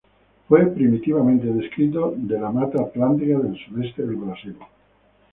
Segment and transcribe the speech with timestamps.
[0.47, 4.57] Fue primitivamente descrito de la mata Atlántica del sudeste del Brasil.